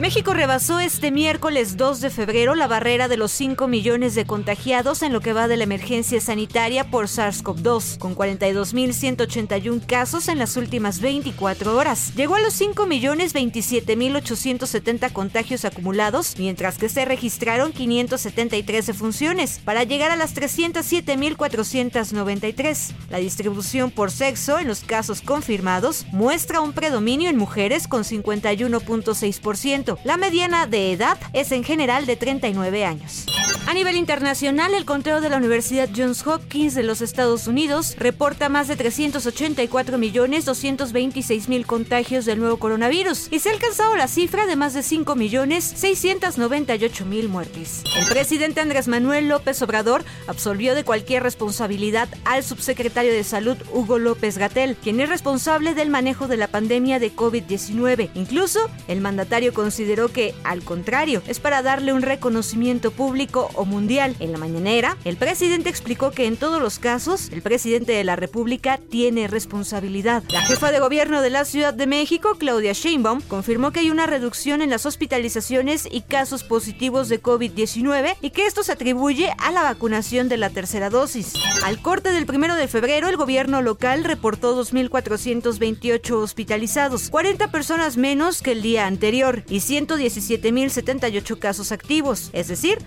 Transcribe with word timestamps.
México 0.00 0.32
rebasó 0.32 0.80
este 0.80 1.10
miércoles 1.10 1.76
2 1.76 2.00
de 2.00 2.08
febrero 2.08 2.54
la 2.54 2.66
barrera 2.66 3.06
de 3.06 3.18
los 3.18 3.30
5 3.32 3.68
millones 3.68 4.14
de 4.14 4.24
contagiados 4.24 5.02
en 5.02 5.12
lo 5.12 5.20
que 5.20 5.34
va 5.34 5.46
de 5.46 5.58
la 5.58 5.64
emergencia 5.64 6.22
sanitaria 6.22 6.90
por 6.90 7.04
SARS-CoV-2, 7.04 7.98
con 7.98 8.16
42.181 8.16 9.84
casos 9.84 10.28
en 10.28 10.38
las 10.38 10.56
últimas 10.56 11.02
24 11.02 11.76
horas. 11.76 12.14
Llegó 12.16 12.36
a 12.36 12.40
los 12.40 12.54
5 12.54 12.86
millones 12.86 13.34
27.870 13.34 15.12
contagios 15.12 15.66
acumulados, 15.66 16.36
mientras 16.38 16.78
que 16.78 16.88
se 16.88 17.04
registraron 17.04 17.72
573 17.72 18.86
defunciones, 18.86 19.60
para 19.66 19.84
llegar 19.84 20.10
a 20.10 20.16
las 20.16 20.34
307.493. 20.34 22.94
La 23.10 23.18
distribución 23.18 23.90
por 23.90 24.10
sexo 24.10 24.58
en 24.58 24.66
los 24.66 24.80
casos 24.80 25.20
confirmados 25.20 26.06
muestra 26.10 26.62
un 26.62 26.72
predominio 26.72 27.28
en 27.28 27.36
mujeres 27.36 27.86
con 27.86 28.04
51.6%, 28.04 29.89
la 30.04 30.16
mediana 30.16 30.66
de 30.66 30.92
edad 30.92 31.18
es 31.32 31.52
en 31.52 31.64
general 31.64 32.06
de 32.06 32.16
39 32.16 32.84
años. 32.84 33.26
A 33.70 33.72
nivel 33.72 33.94
internacional, 33.94 34.74
el 34.74 34.84
conteo 34.84 35.20
de 35.20 35.28
la 35.28 35.36
Universidad 35.36 35.88
Johns 35.96 36.26
Hopkins 36.26 36.74
de 36.74 36.82
los 36.82 37.00
Estados 37.00 37.46
Unidos 37.46 37.94
reporta 38.00 38.48
más 38.48 38.66
de 38.66 38.74
384 38.74 39.96
millones 39.96 40.44
226 40.44 41.48
mil 41.48 41.64
contagios 41.66 42.24
del 42.24 42.40
nuevo 42.40 42.56
coronavirus 42.56 43.28
y 43.30 43.38
se 43.38 43.48
ha 43.48 43.52
alcanzado 43.52 43.94
la 43.94 44.08
cifra 44.08 44.46
de 44.46 44.56
más 44.56 44.74
de 44.74 44.82
5 44.82 45.14
millones 45.14 45.62
698 45.76 47.06
mil 47.06 47.28
muertes. 47.28 47.84
El 47.96 48.08
presidente 48.08 48.60
Andrés 48.60 48.88
Manuel 48.88 49.28
López 49.28 49.62
Obrador 49.62 50.04
absolvió 50.26 50.74
de 50.74 50.82
cualquier 50.82 51.22
responsabilidad 51.22 52.08
al 52.24 52.42
subsecretario 52.42 53.12
de 53.12 53.22
Salud 53.22 53.56
Hugo 53.72 54.00
López 54.00 54.36
Gatel, 54.36 54.74
quien 54.74 54.98
es 54.98 55.08
responsable 55.08 55.74
del 55.74 55.90
manejo 55.90 56.26
de 56.26 56.38
la 56.38 56.48
pandemia 56.48 56.98
de 56.98 57.14
COVID-19. 57.14 58.10
Incluso, 58.14 58.68
el 58.88 59.00
mandatario 59.00 59.54
consideró 59.54 60.08
que, 60.08 60.34
al 60.42 60.64
contrario, 60.64 61.22
es 61.28 61.38
para 61.38 61.62
darle 61.62 61.92
un 61.92 62.02
reconocimiento 62.02 62.90
público 62.90 63.48
o 63.60 63.66
mundial. 63.66 64.16
En 64.20 64.32
la 64.32 64.38
mañanera, 64.38 64.96
el 65.04 65.16
presidente 65.16 65.68
explicó 65.68 66.10
que 66.12 66.24
en 66.24 66.38
todos 66.38 66.62
los 66.62 66.78
casos, 66.78 67.28
el 67.30 67.42
presidente 67.42 67.92
de 67.92 68.04
la 68.04 68.16
República 68.16 68.78
tiene 68.78 69.28
responsabilidad. 69.28 70.22
La 70.30 70.40
jefa 70.40 70.72
de 70.72 70.80
gobierno 70.80 71.20
de 71.20 71.28
la 71.28 71.44
Ciudad 71.44 71.74
de 71.74 71.86
México, 71.86 72.36
Claudia 72.38 72.72
Sheinbaum, 72.72 73.20
confirmó 73.20 73.70
que 73.70 73.80
hay 73.80 73.90
una 73.90 74.06
reducción 74.06 74.62
en 74.62 74.70
las 74.70 74.86
hospitalizaciones 74.86 75.86
y 75.90 76.00
casos 76.00 76.42
positivos 76.42 77.10
de 77.10 77.22
COVID-19 77.22 78.16
y 78.22 78.30
que 78.30 78.46
esto 78.46 78.62
se 78.62 78.72
atribuye 78.72 79.30
a 79.36 79.50
la 79.50 79.62
vacunación 79.62 80.30
de 80.30 80.38
la 80.38 80.48
tercera 80.48 80.88
dosis. 80.88 81.34
Al 81.62 81.82
corte 81.82 82.12
del 82.12 82.24
primero 82.24 82.54
de 82.54 82.66
febrero, 82.66 83.08
el 83.08 83.18
gobierno 83.18 83.60
local 83.60 84.04
reportó 84.04 84.58
2.428 84.58 86.12
hospitalizados, 86.12 87.10
40 87.10 87.50
personas 87.50 87.98
menos 87.98 88.40
que 88.40 88.52
el 88.52 88.62
día 88.62 88.86
anterior 88.86 89.44
y 89.48 89.58
117.078 89.58 91.38
casos 91.38 91.72
activos, 91.72 92.30
es 92.32 92.48
decir, 92.48 92.78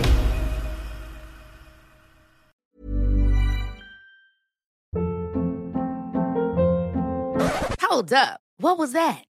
Hold 7.90 8.14
up. 8.14 8.40
What 8.60 8.78
was 8.78 8.92
that? 8.94 9.27